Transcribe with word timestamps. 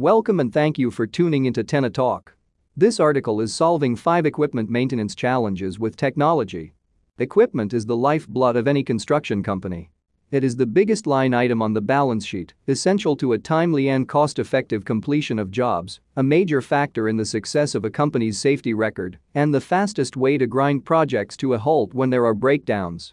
Welcome 0.00 0.40
and 0.40 0.50
thank 0.50 0.78
you 0.78 0.90
for 0.90 1.06
tuning 1.06 1.44
into 1.44 1.62
Tenna 1.62 1.90
Talk. 1.90 2.34
This 2.74 2.98
article 2.98 3.42
is 3.42 3.54
solving 3.54 3.94
5 3.94 4.24
equipment 4.24 4.70
maintenance 4.70 5.14
challenges 5.14 5.78
with 5.78 5.94
technology. 5.94 6.72
Equipment 7.18 7.74
is 7.74 7.84
the 7.84 7.98
lifeblood 7.98 8.56
of 8.56 8.66
any 8.66 8.82
construction 8.82 9.42
company. 9.42 9.90
It 10.30 10.42
is 10.42 10.56
the 10.56 10.64
biggest 10.64 11.06
line 11.06 11.34
item 11.34 11.60
on 11.60 11.74
the 11.74 11.82
balance 11.82 12.24
sheet, 12.24 12.54
essential 12.66 13.14
to 13.16 13.34
a 13.34 13.38
timely 13.38 13.90
and 13.90 14.08
cost-effective 14.08 14.86
completion 14.86 15.38
of 15.38 15.50
jobs, 15.50 16.00
a 16.16 16.22
major 16.22 16.62
factor 16.62 17.06
in 17.06 17.18
the 17.18 17.26
success 17.26 17.74
of 17.74 17.84
a 17.84 17.90
company's 17.90 18.38
safety 18.38 18.72
record, 18.72 19.18
and 19.34 19.52
the 19.52 19.60
fastest 19.60 20.16
way 20.16 20.38
to 20.38 20.46
grind 20.46 20.86
projects 20.86 21.36
to 21.36 21.52
a 21.52 21.58
halt 21.58 21.92
when 21.92 22.08
there 22.08 22.24
are 22.24 22.32
breakdowns. 22.32 23.12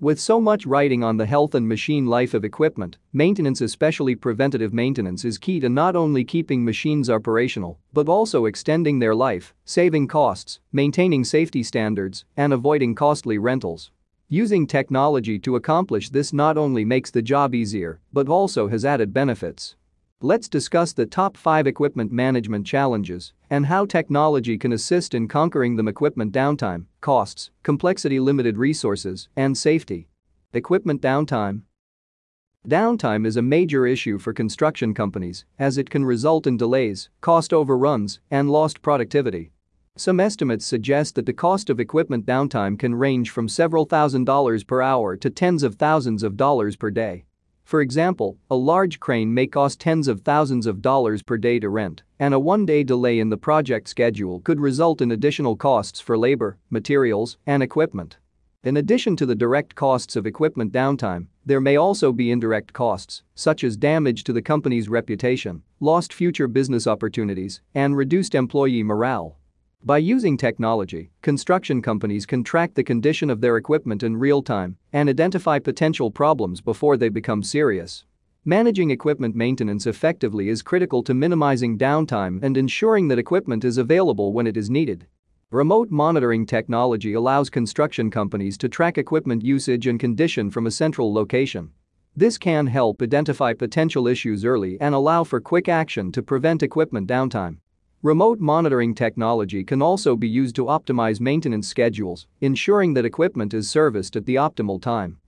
With 0.00 0.20
so 0.20 0.40
much 0.40 0.64
writing 0.64 1.02
on 1.02 1.16
the 1.16 1.26
health 1.26 1.56
and 1.56 1.68
machine 1.68 2.06
life 2.06 2.32
of 2.32 2.44
equipment, 2.44 2.98
maintenance 3.12 3.60
especially 3.60 4.14
preventative 4.14 4.72
maintenance 4.72 5.24
is 5.24 5.38
key 5.38 5.58
to 5.58 5.68
not 5.68 5.96
only 5.96 6.22
keeping 6.22 6.64
machines 6.64 7.10
operational, 7.10 7.80
but 7.92 8.08
also 8.08 8.44
extending 8.44 9.00
their 9.00 9.16
life, 9.16 9.54
saving 9.64 10.06
costs, 10.06 10.60
maintaining 10.70 11.24
safety 11.24 11.64
standards, 11.64 12.24
and 12.36 12.52
avoiding 12.52 12.94
costly 12.94 13.38
rentals. 13.38 13.90
Using 14.28 14.68
technology 14.68 15.36
to 15.40 15.56
accomplish 15.56 16.10
this 16.10 16.32
not 16.32 16.56
only 16.56 16.84
makes 16.84 17.10
the 17.10 17.22
job 17.22 17.52
easier, 17.52 17.98
but 18.12 18.28
also 18.28 18.68
has 18.68 18.84
added 18.84 19.12
benefits. 19.12 19.74
Let's 20.20 20.48
discuss 20.48 20.92
the 20.92 21.06
top 21.06 21.36
5 21.36 21.68
equipment 21.68 22.10
management 22.10 22.66
challenges 22.66 23.34
and 23.50 23.66
how 23.66 23.86
technology 23.86 24.58
can 24.58 24.72
assist 24.72 25.14
in 25.14 25.28
conquering 25.28 25.76
them 25.76 25.86
equipment 25.86 26.32
downtime, 26.32 26.86
costs, 27.00 27.52
complexity 27.62 28.18
limited 28.18 28.58
resources, 28.58 29.28
and 29.36 29.56
safety. 29.56 30.08
Equipment 30.52 31.00
downtime. 31.00 31.62
Downtime 32.66 33.24
is 33.24 33.36
a 33.36 33.42
major 33.42 33.86
issue 33.86 34.18
for 34.18 34.32
construction 34.32 34.92
companies 34.92 35.44
as 35.56 35.78
it 35.78 35.88
can 35.88 36.04
result 36.04 36.48
in 36.48 36.56
delays, 36.56 37.10
cost 37.20 37.52
overruns, 37.52 38.18
and 38.28 38.50
lost 38.50 38.82
productivity. 38.82 39.52
Some 39.94 40.18
estimates 40.18 40.66
suggest 40.66 41.14
that 41.14 41.26
the 41.26 41.32
cost 41.32 41.70
of 41.70 41.78
equipment 41.78 42.26
downtime 42.26 42.76
can 42.76 42.96
range 42.96 43.30
from 43.30 43.48
several 43.48 43.84
thousand 43.84 44.24
dollars 44.24 44.64
per 44.64 44.82
hour 44.82 45.16
to 45.16 45.30
tens 45.30 45.62
of 45.62 45.76
thousands 45.76 46.24
of 46.24 46.36
dollars 46.36 46.74
per 46.74 46.90
day. 46.90 47.24
For 47.68 47.82
example, 47.82 48.38
a 48.50 48.56
large 48.56 48.98
crane 48.98 49.34
may 49.34 49.46
cost 49.46 49.78
tens 49.78 50.08
of 50.08 50.22
thousands 50.22 50.66
of 50.66 50.80
dollars 50.80 51.22
per 51.22 51.36
day 51.36 51.58
to 51.58 51.68
rent, 51.68 52.02
and 52.18 52.32
a 52.32 52.40
one-day 52.40 52.82
delay 52.82 53.18
in 53.18 53.28
the 53.28 53.36
project 53.36 53.90
schedule 53.90 54.40
could 54.40 54.58
result 54.58 55.02
in 55.02 55.10
additional 55.10 55.54
costs 55.54 56.00
for 56.00 56.16
labor, 56.16 56.56
materials, 56.70 57.36
and 57.46 57.62
equipment. 57.62 58.16
In 58.64 58.78
addition 58.78 59.16
to 59.16 59.26
the 59.26 59.34
direct 59.34 59.74
costs 59.74 60.16
of 60.16 60.24
equipment 60.24 60.72
downtime, 60.72 61.26
there 61.44 61.60
may 61.60 61.76
also 61.76 62.10
be 62.10 62.30
indirect 62.30 62.72
costs, 62.72 63.22
such 63.34 63.62
as 63.62 63.76
damage 63.76 64.24
to 64.24 64.32
the 64.32 64.40
company's 64.40 64.88
reputation, 64.88 65.62
lost 65.78 66.14
future 66.14 66.48
business 66.48 66.86
opportunities, 66.86 67.60
and 67.74 67.98
reduced 67.98 68.34
employee 68.34 68.82
morale. 68.82 69.36
By 69.88 69.96
using 69.96 70.36
technology, 70.36 71.12
construction 71.22 71.80
companies 71.80 72.26
can 72.26 72.44
track 72.44 72.74
the 72.74 72.84
condition 72.84 73.30
of 73.30 73.40
their 73.40 73.56
equipment 73.56 74.02
in 74.02 74.18
real 74.18 74.42
time 74.42 74.76
and 74.92 75.08
identify 75.08 75.58
potential 75.60 76.10
problems 76.10 76.60
before 76.60 76.98
they 76.98 77.08
become 77.08 77.42
serious. 77.42 78.04
Managing 78.44 78.90
equipment 78.90 79.34
maintenance 79.34 79.86
effectively 79.86 80.50
is 80.50 80.60
critical 80.60 81.02
to 81.04 81.14
minimizing 81.14 81.78
downtime 81.78 82.42
and 82.42 82.58
ensuring 82.58 83.08
that 83.08 83.18
equipment 83.18 83.64
is 83.64 83.78
available 83.78 84.34
when 84.34 84.46
it 84.46 84.58
is 84.58 84.68
needed. 84.68 85.06
Remote 85.50 85.90
monitoring 85.90 86.44
technology 86.44 87.14
allows 87.14 87.48
construction 87.48 88.10
companies 88.10 88.58
to 88.58 88.68
track 88.68 88.98
equipment 88.98 89.42
usage 89.42 89.86
and 89.86 89.98
condition 89.98 90.50
from 90.50 90.66
a 90.66 90.70
central 90.70 91.14
location. 91.14 91.70
This 92.14 92.36
can 92.36 92.66
help 92.66 93.00
identify 93.00 93.54
potential 93.54 94.06
issues 94.06 94.44
early 94.44 94.76
and 94.82 94.94
allow 94.94 95.24
for 95.24 95.40
quick 95.40 95.66
action 95.66 96.12
to 96.12 96.22
prevent 96.22 96.62
equipment 96.62 97.08
downtime. 97.08 97.58
Remote 98.04 98.38
monitoring 98.38 98.94
technology 98.94 99.64
can 99.64 99.82
also 99.82 100.14
be 100.14 100.28
used 100.28 100.54
to 100.54 100.66
optimize 100.66 101.18
maintenance 101.18 101.66
schedules, 101.66 102.28
ensuring 102.40 102.94
that 102.94 103.04
equipment 103.04 103.52
is 103.52 103.68
serviced 103.68 104.14
at 104.14 104.24
the 104.24 104.36
optimal 104.36 104.80
time. 104.80 105.18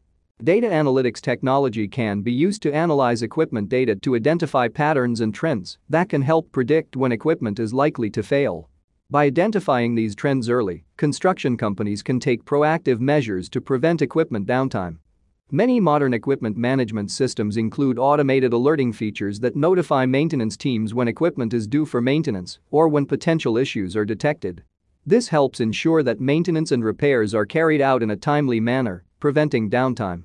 Data 0.44 0.69
analytics 0.69 1.21
technology 1.21 1.89
can 1.89 2.21
be 2.21 2.31
used 2.31 2.62
to 2.62 2.72
analyze 2.72 3.22
equipment 3.22 3.69
data 3.69 3.97
to 3.97 4.15
identify 4.15 4.69
patterns 4.69 5.21
and 5.21 5.34
trends 5.34 5.78
that 5.89 6.09
can 6.09 6.22
help 6.22 6.53
predict 6.53 6.94
when 6.94 7.11
equipment 7.11 7.59
is 7.59 7.75
likely 7.75 8.09
to 8.09 8.22
fail. 8.22 8.71
By 9.11 9.25
identifying 9.25 9.97
these 9.97 10.15
trends 10.15 10.49
early, 10.49 10.84
construction 10.97 11.56
companies 11.56 12.05
can 12.05 12.21
take 12.21 12.44
proactive 12.44 13.00
measures 13.00 13.49
to 13.49 13.61
prevent 13.61 14.00
equipment 14.00 14.47
downtime. 14.47 14.99
Many 15.53 15.81
modern 15.81 16.15
equipment 16.15 16.56
management 16.56 17.11
systems 17.11 17.56
include 17.56 17.99
automated 17.99 18.53
alerting 18.53 18.93
features 18.93 19.41
that 19.41 19.56
notify 19.56 20.06
maintenance 20.06 20.56
teams 20.56 20.94
when 20.94 21.09
equipment 21.09 21.53
is 21.53 21.66
due 21.66 21.84
for 21.84 22.00
maintenance 22.00 22.61
or 22.71 22.87
when 22.87 23.05
potential 23.05 23.56
issues 23.56 23.97
are 23.97 24.05
detected. 24.05 24.62
This 25.05 25.27
helps 25.27 25.59
ensure 25.59 26.05
that 26.05 26.21
maintenance 26.21 26.71
and 26.71 26.84
repairs 26.84 27.34
are 27.34 27.44
carried 27.44 27.81
out 27.81 28.00
in 28.00 28.12
a 28.12 28.16
timely 28.16 28.61
manner, 28.61 29.03
preventing 29.19 29.69
downtime. 29.69 30.22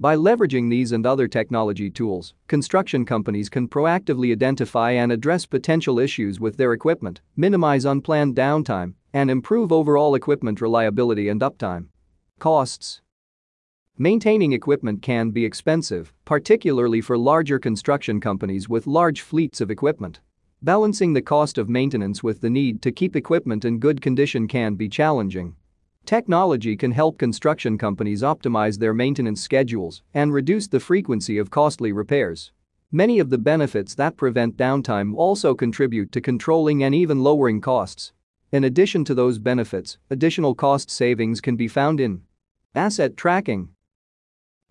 By 0.00 0.16
leveraging 0.16 0.70
these 0.70 0.92
and 0.92 1.04
other 1.04 1.28
technology 1.28 1.90
tools, 1.90 2.32
construction 2.48 3.04
companies 3.04 3.50
can 3.50 3.68
proactively 3.68 4.32
identify 4.32 4.92
and 4.92 5.12
address 5.12 5.44
potential 5.44 5.98
issues 5.98 6.40
with 6.40 6.56
their 6.56 6.72
equipment, 6.72 7.20
minimize 7.36 7.84
unplanned 7.84 8.34
downtime, 8.34 8.94
and 9.12 9.30
improve 9.30 9.70
overall 9.70 10.14
equipment 10.14 10.62
reliability 10.62 11.28
and 11.28 11.42
uptime. 11.42 11.88
Costs 12.38 13.02
Maintaining 13.98 14.52
equipment 14.52 15.00
can 15.00 15.30
be 15.30 15.44
expensive, 15.44 16.12
particularly 16.24 17.00
for 17.00 17.16
larger 17.16 17.58
construction 17.58 18.20
companies 18.20 18.68
with 18.68 18.86
large 18.86 19.20
fleets 19.20 19.60
of 19.60 19.70
equipment. 19.70 20.18
Balancing 20.62 21.12
the 21.12 21.22
cost 21.22 21.58
of 21.58 21.68
maintenance 21.68 22.22
with 22.22 22.40
the 22.40 22.50
need 22.50 22.82
to 22.82 22.90
keep 22.90 23.14
equipment 23.14 23.64
in 23.64 23.78
good 23.78 24.00
condition 24.00 24.48
can 24.48 24.74
be 24.74 24.88
challenging. 24.88 25.54
Technology 26.04 26.76
can 26.76 26.90
help 26.90 27.16
construction 27.18 27.78
companies 27.78 28.22
optimize 28.22 28.78
their 28.78 28.94
maintenance 28.94 29.40
schedules 29.40 30.02
and 30.14 30.32
reduce 30.32 30.66
the 30.66 30.80
frequency 30.80 31.38
of 31.38 31.50
costly 31.50 31.92
repairs. 31.92 32.50
Many 32.90 33.20
of 33.20 33.30
the 33.30 33.38
benefits 33.38 33.94
that 33.94 34.16
prevent 34.16 34.56
downtime 34.56 35.14
also 35.14 35.54
contribute 35.54 36.10
to 36.12 36.20
controlling 36.20 36.82
and 36.82 36.94
even 36.94 37.22
lowering 37.22 37.60
costs. 37.60 38.12
In 38.50 38.64
addition 38.64 39.04
to 39.04 39.14
those 39.14 39.38
benefits, 39.38 39.98
additional 40.10 40.54
cost 40.54 40.90
savings 40.90 41.40
can 41.40 41.56
be 41.56 41.68
found 41.68 42.00
in 42.00 42.22
asset 42.74 43.16
tracking, 43.16 43.68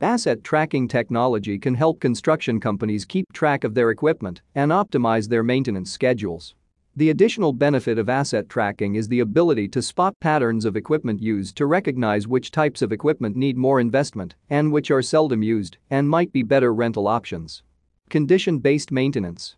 Asset 0.01 0.43
tracking 0.43 0.87
technology 0.87 1.59
can 1.59 1.75
help 1.75 1.99
construction 1.99 2.59
companies 2.59 3.05
keep 3.05 3.31
track 3.33 3.63
of 3.63 3.75
their 3.75 3.91
equipment 3.91 4.41
and 4.55 4.71
optimize 4.71 5.29
their 5.29 5.43
maintenance 5.43 5.91
schedules. 5.91 6.55
The 6.95 7.11
additional 7.11 7.53
benefit 7.53 7.99
of 7.99 8.09
asset 8.09 8.49
tracking 8.49 8.95
is 8.95 9.07
the 9.07 9.19
ability 9.19 9.67
to 9.67 9.81
spot 9.83 10.19
patterns 10.19 10.65
of 10.65 10.75
equipment 10.75 11.21
used 11.21 11.55
to 11.57 11.67
recognize 11.67 12.27
which 12.27 12.49
types 12.49 12.81
of 12.81 12.91
equipment 12.91 13.35
need 13.35 13.57
more 13.57 13.79
investment 13.79 14.33
and 14.49 14.71
which 14.71 14.89
are 14.89 15.03
seldom 15.03 15.43
used 15.43 15.77
and 15.91 16.09
might 16.09 16.33
be 16.33 16.41
better 16.41 16.73
rental 16.73 17.07
options. 17.07 17.61
Condition-based 18.09 18.91
maintenance 18.91 19.55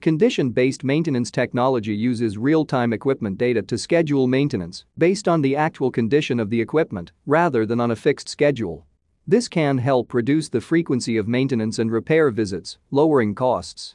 Condition-based 0.00 0.84
maintenance 0.84 1.32
technology 1.32 1.92
uses 1.92 2.38
real-time 2.38 2.92
equipment 2.92 3.36
data 3.36 3.62
to 3.62 3.76
schedule 3.76 4.28
maintenance 4.28 4.84
based 4.96 5.26
on 5.26 5.42
the 5.42 5.56
actual 5.56 5.90
condition 5.90 6.38
of 6.38 6.50
the 6.50 6.60
equipment 6.60 7.10
rather 7.26 7.66
than 7.66 7.80
on 7.80 7.90
a 7.90 7.96
fixed 7.96 8.28
schedule. 8.28 8.86
This 9.26 9.48
can 9.48 9.78
help 9.78 10.12
reduce 10.12 10.48
the 10.48 10.60
frequency 10.60 11.16
of 11.16 11.28
maintenance 11.28 11.78
and 11.78 11.92
repair 11.92 12.30
visits, 12.30 12.78
lowering 12.90 13.34
costs. 13.34 13.94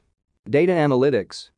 Data 0.49 0.71
analytics 0.71 1.49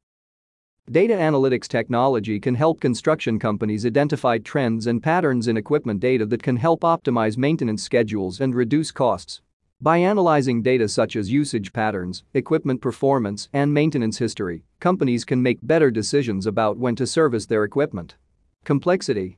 Data 0.90 1.14
analytics 1.14 1.68
technology 1.68 2.40
can 2.40 2.56
help 2.56 2.80
construction 2.80 3.38
companies 3.38 3.86
identify 3.86 4.38
trends 4.38 4.88
and 4.88 5.04
patterns 5.04 5.50
in 5.50 5.58
equipment 5.58 6.00
data 6.00 6.26
that 6.26 6.42
can 6.42 6.56
help 6.56 6.82
optimize 6.82 7.38
maintenance 7.38 7.84
schedules 7.84 8.40
and 8.40 8.56
reduce 8.56 8.90
costs. 8.90 9.42
By 9.82 9.98
analyzing 9.98 10.62
data 10.62 10.88
such 10.88 11.18
as 11.18 11.30
usage 11.30 11.74
patterns, 11.74 12.24
equipment 12.34 12.82
performance, 12.82 13.50
and 13.52 13.74
maintenance 13.74 14.18
history, 14.18 14.64
companies 14.80 15.26
can 15.26 15.44
make 15.44 15.60
better 15.62 15.92
decisions 15.92 16.48
about 16.48 16.78
when 16.78 16.96
to 16.96 17.06
service 17.06 17.46
their 17.46 17.66
equipment. 17.66 18.16
Complexity 18.64 19.38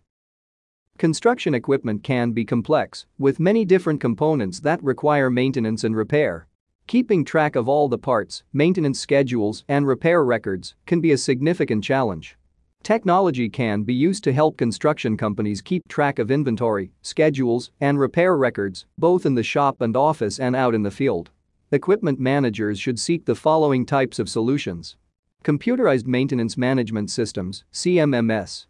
Construction 0.99 1.53
equipment 1.53 2.03
can 2.03 2.33
be 2.33 2.43
complex, 2.43 3.05
with 3.17 3.39
many 3.39 3.63
different 3.63 4.01
components 4.01 4.59
that 4.59 4.83
require 4.83 5.29
maintenance 5.29 5.85
and 5.85 5.95
repair. 5.95 6.45
Keeping 6.87 7.23
track 7.23 7.55
of 7.55 7.69
all 7.69 7.87
the 7.87 7.97
parts, 7.97 8.43
maintenance 8.51 8.99
schedules, 8.99 9.63
and 9.69 9.87
repair 9.87 10.25
records 10.25 10.75
can 10.85 10.99
be 10.99 11.13
a 11.13 11.17
significant 11.17 11.85
challenge. 11.85 12.35
Technology 12.83 13.47
can 13.47 13.83
be 13.83 13.93
used 13.93 14.25
to 14.25 14.33
help 14.33 14.57
construction 14.57 15.15
companies 15.15 15.61
keep 15.61 15.87
track 15.87 16.19
of 16.19 16.29
inventory, 16.29 16.91
schedules, 17.01 17.71
and 17.79 17.97
repair 17.97 18.35
records, 18.35 18.85
both 18.97 19.25
in 19.25 19.35
the 19.35 19.41
shop 19.41 19.79
and 19.79 19.95
office 19.95 20.37
and 20.37 20.53
out 20.53 20.75
in 20.75 20.83
the 20.83 20.91
field. 20.91 21.29
Equipment 21.71 22.19
managers 22.19 22.77
should 22.77 22.99
seek 22.99 23.23
the 23.23 23.35
following 23.35 23.85
types 23.85 24.19
of 24.19 24.27
solutions. 24.27 24.97
Computerized 25.45 26.07
Maintenance 26.07 26.57
Management 26.57 27.09
Systems, 27.09 27.63
CMMS, 27.71 28.65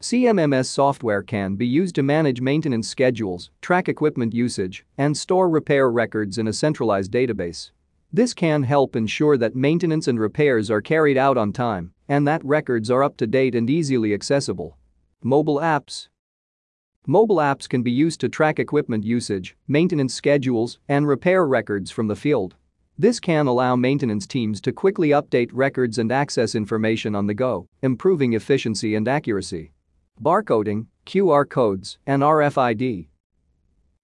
CMMS 0.00 0.66
software 0.66 1.24
can 1.24 1.56
be 1.56 1.66
used 1.66 1.96
to 1.96 2.04
manage 2.04 2.40
maintenance 2.40 2.86
schedules, 2.86 3.50
track 3.60 3.88
equipment 3.88 4.32
usage, 4.32 4.86
and 4.96 5.16
store 5.16 5.48
repair 5.48 5.90
records 5.90 6.38
in 6.38 6.46
a 6.46 6.52
centralized 6.52 7.10
database. 7.10 7.72
This 8.12 8.32
can 8.32 8.62
help 8.62 8.94
ensure 8.94 9.36
that 9.36 9.56
maintenance 9.56 10.06
and 10.06 10.20
repairs 10.20 10.70
are 10.70 10.80
carried 10.80 11.16
out 11.16 11.36
on 11.36 11.52
time 11.52 11.92
and 12.08 12.26
that 12.26 12.44
records 12.44 12.90
are 12.90 13.02
up 13.02 13.16
to 13.16 13.26
date 13.26 13.56
and 13.56 13.68
easily 13.68 14.14
accessible. 14.14 14.78
Mobile 15.22 15.56
apps 15.56 16.08
Mobile 17.06 17.36
apps 17.36 17.68
can 17.68 17.82
be 17.82 17.90
used 17.90 18.20
to 18.20 18.28
track 18.28 18.60
equipment 18.60 19.02
usage, 19.02 19.56
maintenance 19.66 20.14
schedules, 20.14 20.78
and 20.88 21.08
repair 21.08 21.44
records 21.44 21.90
from 21.90 22.06
the 22.06 22.16
field. 22.16 22.54
This 22.96 23.18
can 23.18 23.46
allow 23.46 23.74
maintenance 23.74 24.26
teams 24.26 24.60
to 24.60 24.72
quickly 24.72 25.08
update 25.08 25.50
records 25.52 25.98
and 25.98 26.12
access 26.12 26.54
information 26.54 27.14
on 27.14 27.26
the 27.26 27.34
go, 27.34 27.66
improving 27.82 28.34
efficiency 28.34 28.94
and 28.94 29.08
accuracy. 29.08 29.72
Barcoding, 30.20 30.86
QR 31.06 31.48
codes, 31.48 31.98
and 32.06 32.22
RFID. 32.22 33.06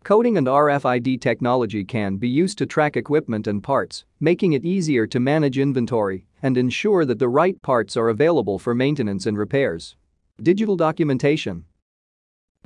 Coding 0.05 0.37
and 0.37 0.47
RFID 0.47 1.21
technology 1.21 1.85
can 1.85 2.19
be 2.19 2.29
used 2.29 2.57
to 2.59 2.67
track 2.67 2.97
equipment 2.97 3.47
and 3.47 3.63
parts, 3.63 4.05
making 4.21 4.53
it 4.53 4.65
easier 4.65 5.07
to 5.09 5.19
manage 5.19 5.59
inventory 5.59 6.27
and 6.43 6.57
ensure 6.57 7.05
that 7.05 7.19
the 7.19 7.29
right 7.29 7.61
parts 7.63 7.97
are 7.97 8.11
available 8.11 8.59
for 8.59 8.75
maintenance 8.75 9.27
and 9.27 9.37
repairs. 9.37 9.97
Digital 10.41 10.77
documentation 10.77 11.65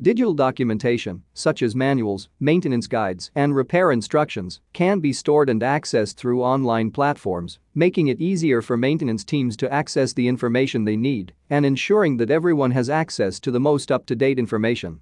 Digital 0.00 0.32
documentation, 0.32 1.24
such 1.34 1.60
as 1.60 1.74
manuals, 1.74 2.28
maintenance 2.38 2.86
guides, 2.86 3.32
and 3.34 3.56
repair 3.56 3.90
instructions, 3.90 4.60
can 4.72 5.00
be 5.00 5.12
stored 5.12 5.50
and 5.50 5.60
accessed 5.60 6.14
through 6.14 6.40
online 6.40 6.92
platforms, 6.92 7.58
making 7.74 8.06
it 8.06 8.20
easier 8.20 8.62
for 8.62 8.76
maintenance 8.76 9.24
teams 9.24 9.56
to 9.56 9.72
access 9.72 10.12
the 10.12 10.28
information 10.28 10.84
they 10.84 10.96
need 10.96 11.32
and 11.50 11.66
ensuring 11.66 12.16
that 12.16 12.30
everyone 12.30 12.70
has 12.70 12.88
access 12.88 13.40
to 13.40 13.50
the 13.50 13.58
most 13.58 13.90
up-to-date 13.90 14.38
information. 14.38 15.00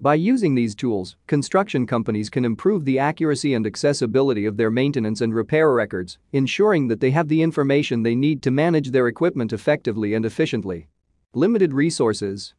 By 0.00 0.14
using 0.14 0.54
these 0.54 0.74
tools, 0.74 1.16
construction 1.26 1.86
companies 1.86 2.30
can 2.30 2.46
improve 2.46 2.86
the 2.86 2.98
accuracy 2.98 3.52
and 3.52 3.66
accessibility 3.66 4.46
of 4.46 4.56
their 4.56 4.70
maintenance 4.70 5.20
and 5.20 5.34
repair 5.34 5.74
records, 5.74 6.16
ensuring 6.32 6.88
that 6.88 7.00
they 7.00 7.10
have 7.10 7.28
the 7.28 7.42
information 7.42 8.02
they 8.02 8.14
need 8.14 8.42
to 8.44 8.50
manage 8.50 8.92
their 8.92 9.08
equipment 9.08 9.52
effectively 9.52 10.14
and 10.14 10.24
efficiently. 10.24 10.88
Limited 11.34 11.74
resources 11.74 12.54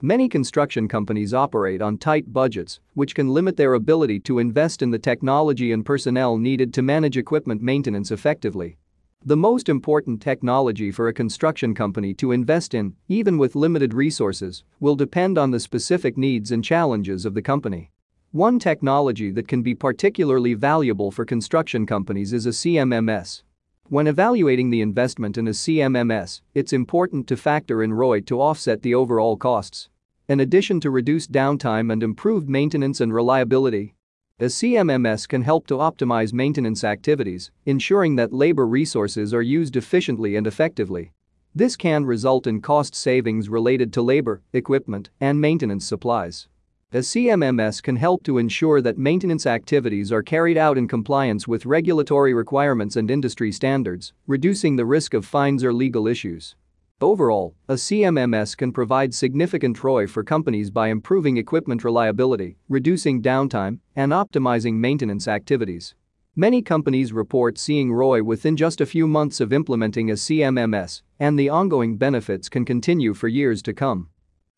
Many 0.00 0.28
construction 0.28 0.86
companies 0.86 1.34
operate 1.34 1.82
on 1.82 1.98
tight 1.98 2.32
budgets, 2.32 2.78
which 2.94 3.16
can 3.16 3.30
limit 3.30 3.56
their 3.56 3.74
ability 3.74 4.20
to 4.20 4.38
invest 4.38 4.80
in 4.80 4.92
the 4.92 4.98
technology 4.98 5.72
and 5.72 5.84
personnel 5.84 6.38
needed 6.38 6.72
to 6.74 6.82
manage 6.82 7.16
equipment 7.16 7.62
maintenance 7.62 8.12
effectively. 8.12 8.78
The 9.24 9.36
most 9.36 9.68
important 9.68 10.22
technology 10.22 10.92
for 10.92 11.08
a 11.08 11.12
construction 11.12 11.74
company 11.74 12.14
to 12.14 12.30
invest 12.30 12.74
in, 12.74 12.94
even 13.08 13.38
with 13.38 13.56
limited 13.56 13.92
resources, 13.92 14.62
will 14.78 14.94
depend 14.94 15.36
on 15.36 15.50
the 15.50 15.58
specific 15.58 16.16
needs 16.16 16.52
and 16.52 16.62
challenges 16.62 17.26
of 17.26 17.34
the 17.34 17.42
company. 17.42 17.90
One 18.30 18.60
technology 18.60 19.32
that 19.32 19.48
can 19.48 19.62
be 19.62 19.74
particularly 19.74 20.54
valuable 20.54 21.10
for 21.10 21.24
construction 21.24 21.86
companies 21.86 22.32
is 22.32 22.46
a 22.46 22.50
CMMS. 22.50 23.42
When 23.90 24.06
evaluating 24.06 24.68
the 24.68 24.82
investment 24.82 25.38
in 25.38 25.48
a 25.48 25.52
CMMS, 25.52 26.42
it's 26.54 26.74
important 26.74 27.26
to 27.28 27.38
factor 27.38 27.82
in 27.82 27.94
ROI 27.94 28.20
to 28.22 28.38
offset 28.38 28.82
the 28.82 28.94
overall 28.94 29.38
costs. 29.38 29.88
In 30.28 30.40
addition 30.40 30.78
to 30.80 30.90
reduced 30.90 31.32
downtime 31.32 31.90
and 31.90 32.02
improved 32.02 32.50
maintenance 32.50 33.00
and 33.00 33.14
reliability, 33.14 33.94
a 34.40 34.44
CMMS 34.44 35.26
can 35.26 35.40
help 35.40 35.66
to 35.68 35.78
optimize 35.78 36.34
maintenance 36.34 36.84
activities, 36.84 37.50
ensuring 37.64 38.16
that 38.16 38.30
labor 38.30 38.66
resources 38.66 39.32
are 39.32 39.40
used 39.40 39.74
efficiently 39.74 40.36
and 40.36 40.46
effectively. 40.46 41.12
This 41.54 41.74
can 41.74 42.04
result 42.04 42.46
in 42.46 42.60
cost 42.60 42.94
savings 42.94 43.48
related 43.48 43.90
to 43.94 44.02
labor, 44.02 44.42
equipment, 44.52 45.08
and 45.18 45.40
maintenance 45.40 45.86
supplies. 45.86 46.46
A 46.90 47.00
CMMS 47.00 47.82
can 47.82 47.96
help 47.96 48.22
to 48.22 48.38
ensure 48.38 48.80
that 48.80 48.96
maintenance 48.96 49.44
activities 49.44 50.10
are 50.10 50.22
carried 50.22 50.56
out 50.56 50.78
in 50.78 50.88
compliance 50.88 51.46
with 51.46 51.66
regulatory 51.66 52.32
requirements 52.32 52.96
and 52.96 53.10
industry 53.10 53.52
standards, 53.52 54.14
reducing 54.26 54.74
the 54.74 54.86
risk 54.86 55.12
of 55.12 55.26
fines 55.26 55.62
or 55.62 55.70
legal 55.70 56.06
issues. 56.06 56.56
Overall, 57.02 57.54
a 57.68 57.74
CMMS 57.74 58.56
can 58.56 58.72
provide 58.72 59.12
significant 59.12 59.84
ROI 59.84 60.06
for 60.06 60.24
companies 60.24 60.70
by 60.70 60.88
improving 60.88 61.36
equipment 61.36 61.84
reliability, 61.84 62.56
reducing 62.70 63.20
downtime, 63.20 63.80
and 63.94 64.12
optimizing 64.12 64.76
maintenance 64.76 65.28
activities. 65.28 65.94
Many 66.36 66.62
companies 66.62 67.12
report 67.12 67.58
seeing 67.58 67.92
ROI 67.92 68.22
within 68.22 68.56
just 68.56 68.80
a 68.80 68.86
few 68.86 69.06
months 69.06 69.40
of 69.40 69.52
implementing 69.52 70.10
a 70.10 70.14
CMMS, 70.14 71.02
and 71.20 71.38
the 71.38 71.50
ongoing 71.50 71.98
benefits 71.98 72.48
can 72.48 72.64
continue 72.64 73.12
for 73.12 73.28
years 73.28 73.60
to 73.64 73.74
come. 73.74 74.08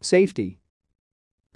Safety 0.00 0.59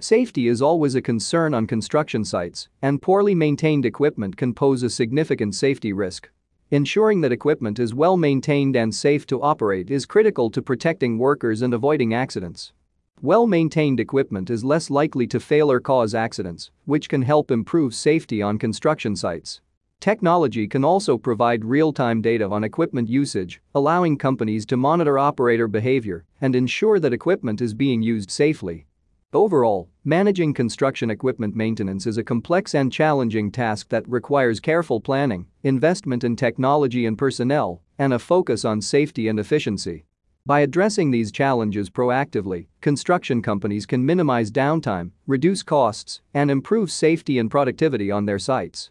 Safety 0.01 0.49
is 0.49 0.61
always 0.61 0.93
a 0.95 1.01
concern 1.01 1.53
on 1.53 1.65
construction 1.65 2.25
sites, 2.25 2.67
and 2.81 3.01
poorly 3.01 3.33
maintained 3.33 3.85
equipment 3.85 4.35
can 4.35 4.53
pose 4.53 4.83
a 4.83 4.89
significant 4.89 5.55
safety 5.55 5.93
risk. 5.93 6.29
Ensuring 6.69 7.21
that 7.21 7.31
equipment 7.31 7.79
is 7.79 7.93
well 7.93 8.17
maintained 8.17 8.75
and 8.75 8.93
safe 8.93 9.25
to 9.25 9.41
operate 9.41 9.89
is 9.89 10.05
critical 10.05 10.49
to 10.51 10.61
protecting 10.61 11.17
workers 11.17 11.61
and 11.61 11.73
avoiding 11.73 12.13
accidents. 12.13 12.73
Well-maintained 13.21 14.01
equipment 14.01 14.49
is 14.49 14.65
less 14.65 14.89
likely 14.89 15.27
to 15.27 15.39
fail 15.39 15.71
or 15.71 15.79
cause 15.79 16.13
accidents, 16.13 16.71
which 16.83 17.07
can 17.07 17.21
help 17.21 17.49
improve 17.49 17.95
safety 17.95 18.41
on 18.41 18.59
construction 18.59 19.15
sites. 19.15 19.61
Technology 20.01 20.67
can 20.67 20.83
also 20.83 21.17
provide 21.17 21.63
real-time 21.63 22.21
data 22.21 22.47
on 22.47 22.65
equipment 22.65 23.07
usage, 23.07 23.61
allowing 23.73 24.17
companies 24.17 24.65
to 24.65 24.75
monitor 24.75 25.17
operator 25.17 25.69
behavior 25.69 26.25
and 26.41 26.53
ensure 26.53 26.99
that 26.99 27.13
equipment 27.13 27.61
is 27.61 27.73
being 27.73 28.01
used 28.01 28.29
safely. 28.29 28.85
Overall, 29.35 29.89
managing 30.05 30.53
construction 30.53 31.09
equipment 31.09 31.57
maintenance 31.57 32.07
is 32.07 32.17
a 32.17 32.23
complex 32.23 32.73
and 32.73 32.89
challenging 32.89 33.51
task 33.51 33.89
that 33.89 34.07
requires 34.07 34.61
careful 34.61 35.01
planning, 35.01 35.45
investment 35.61 36.23
in 36.23 36.37
technology 36.37 37.05
and 37.05 37.17
personnel, 37.17 37.81
and 37.99 38.13
a 38.13 38.17
focus 38.17 38.63
on 38.63 38.81
safety 38.81 39.27
and 39.27 39.37
efficiency. 39.37 40.05
By 40.45 40.61
addressing 40.61 41.11
these 41.11 41.33
challenges 41.33 41.89
proactively, 41.89 42.67
construction 42.79 43.41
companies 43.41 43.85
can 43.85 44.05
minimize 44.05 44.51
downtime, 44.51 45.11
reduce 45.27 45.63
costs, 45.63 46.21
and 46.33 46.49
improve 46.49 46.89
safety 46.89 47.37
and 47.37 47.51
productivity 47.51 48.09
on 48.09 48.25
their 48.25 48.39
sites. 48.39 48.89